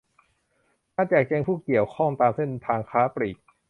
[0.95, 3.37] การแจกแจงผู้เกี่ยวข้องตามเส้นทางค้าปลีก